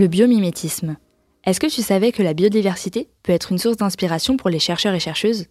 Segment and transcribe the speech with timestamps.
[0.00, 0.96] Le biomimétisme.
[1.44, 4.94] Est-ce que tu savais que la biodiversité peut être une source d'inspiration pour les chercheurs
[4.94, 5.48] et chercheuses?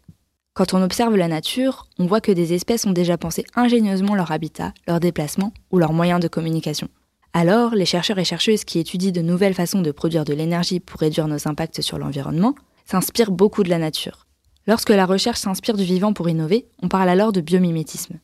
[0.55, 4.31] Quand on observe la nature, on voit que des espèces ont déjà pensé ingénieusement leur
[4.31, 6.87] habitat, leur déplacement ou leurs moyens de communication.
[7.31, 10.99] Alors, les chercheurs et chercheuses qui étudient de nouvelles façons de produire de l'énergie pour
[10.99, 12.55] réduire nos impacts sur l'environnement
[12.87, 14.25] s'inspirent beaucoup de la nature.
[14.65, 18.17] Lorsque la recherche s'inspire du vivant pour innover, on parle alors de biomimétisme.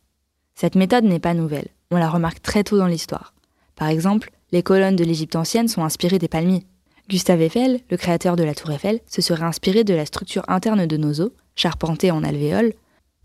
[0.56, 3.35] Cette méthode n'est pas nouvelle, on la remarque très tôt dans l'histoire.
[3.76, 6.66] Par exemple, les colonnes de l'Égypte ancienne sont inspirées des palmiers.
[7.10, 10.88] Gustave Eiffel, le créateur de la tour Eiffel, se serait inspiré de la structure interne
[10.88, 12.74] de nos os, charpentée en alvéoles,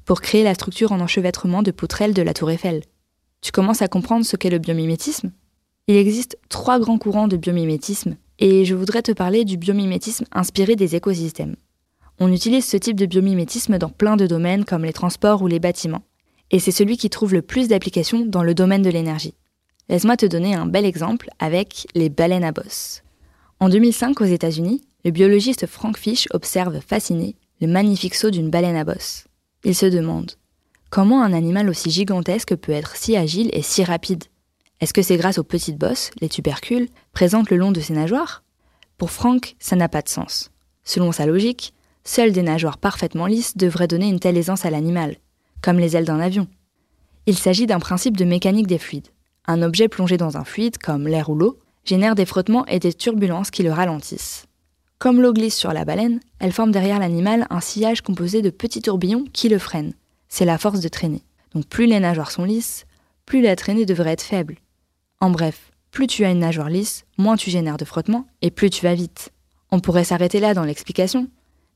[0.05, 2.83] pour créer la structure en enchevêtrement de poutrelles de la tour Eiffel.
[3.41, 5.31] Tu commences à comprendre ce qu'est le biomimétisme?
[5.87, 10.77] Il existe trois grands courants de biomimétisme, et je voudrais te parler du biomimétisme inspiré
[10.77, 11.57] des écosystèmes.
[12.19, 15.59] On utilise ce type de biomimétisme dans plein de domaines comme les transports ou les
[15.59, 16.03] bâtiments,
[16.51, 19.35] et c'est celui qui trouve le plus d'applications dans le domaine de l'énergie.
[19.91, 23.03] Laisse-moi te donner un bel exemple avec les baleines à bosse.
[23.59, 28.77] En 2005, aux États-Unis, le biologiste Frank Fish observe fasciné le magnifique saut d'une baleine
[28.77, 29.25] à bosse.
[29.65, 30.31] Il se demande
[30.91, 34.27] comment un animal aussi gigantesque peut être si agile et si rapide?
[34.81, 38.45] Est-ce que c'est grâce aux petites bosses, les tubercules, présentes le long de ses nageoires?
[38.97, 40.53] Pour Frank, ça n'a pas de sens.
[40.85, 41.75] Selon sa logique,
[42.05, 45.17] seules des nageoires parfaitement lisses devraient donner une telle aisance à l'animal,
[45.63, 46.47] comme les ailes d'un avion.
[47.27, 49.09] Il s'agit d'un principe de mécanique des fluides.
[49.47, 52.93] Un objet plongé dans un fluide, comme l'air ou l'eau, génère des frottements et des
[52.93, 54.47] turbulences qui le ralentissent.
[54.99, 58.83] Comme l'eau glisse sur la baleine, elle forme derrière l'animal un sillage composé de petits
[58.83, 59.95] tourbillons qui le freinent.
[60.29, 61.23] C'est la force de traîner.
[61.55, 62.85] Donc plus les nageoires sont lisses,
[63.25, 64.59] plus la traînée devrait être faible.
[65.21, 68.71] En bref, plus tu as une nageoire lisse, moins tu génères de frottements et plus
[68.71, 69.31] tu vas vite.
[69.71, 71.29] On pourrait s'arrêter là dans l'explication,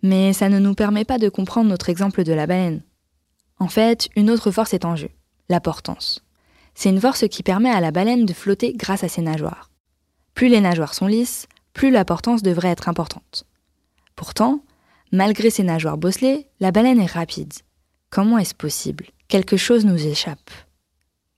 [0.02, 2.82] mais ça ne nous permet pas de comprendre notre exemple de la baleine.
[3.58, 5.08] En fait, une autre force est en jeu,
[5.48, 6.22] la portance.
[6.74, 9.70] C'est une force qui permet à la baleine de flotter grâce à ses nageoires.
[10.34, 13.44] Plus les nageoires sont lisses, plus la portance devrait être importante.
[14.16, 14.64] Pourtant,
[15.12, 17.52] malgré ses nageoires bosselées, la baleine est rapide.
[18.10, 19.06] Comment est-ce possible?
[19.28, 20.50] Quelque chose nous échappe.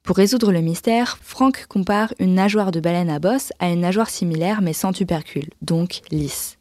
[0.02, 4.08] Pour résoudre le mystère, Franck compare une nageoire de baleine à bosse à une nageoire
[4.08, 6.58] similaire mais sans tubercule, donc lisse.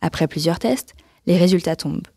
[0.00, 0.94] Après plusieurs tests,
[1.26, 2.08] les résultats tombent.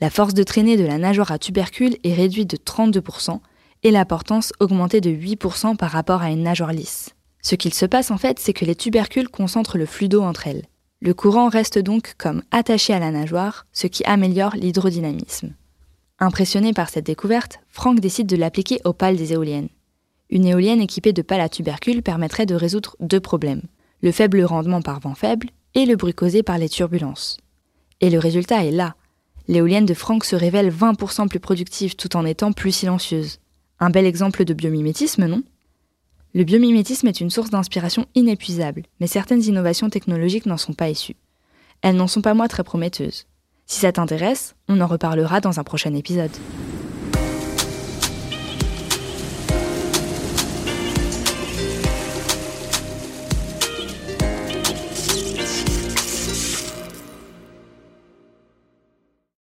[0.00, 3.40] La force de traînée de la nageoire à tubercule est réduite de 32%
[3.82, 7.10] et la portance augmentée de 8% par rapport à une nageoire lisse.
[7.42, 10.46] Ce qu'il se passe en fait, c'est que les tubercules concentrent le flux d'eau entre
[10.46, 10.64] elles.
[11.00, 15.54] Le courant reste donc comme attaché à la nageoire, ce qui améliore l'hydrodynamisme.
[16.20, 19.68] Impressionné par cette découverte, Franck décide de l'appliquer aux pales des éoliennes.
[20.30, 23.62] Une éolienne équipée de pales à tubercules permettrait de résoudre deux problèmes,
[24.02, 27.38] le faible rendement par vent faible et le bruit causé par les turbulences.
[28.00, 28.94] Et le résultat est là.
[29.48, 33.40] L'éolienne de Franck se révèle 20% plus productive tout en étant plus silencieuse.
[33.84, 35.42] Un bel exemple de biomimétisme, non?
[36.34, 41.16] Le biomimétisme est une source d'inspiration inépuisable, mais certaines innovations technologiques n'en sont pas issues.
[41.80, 43.26] Elles n'en sont pas moins très prometteuses.
[43.66, 46.30] Si ça t'intéresse, on en reparlera dans un prochain épisode.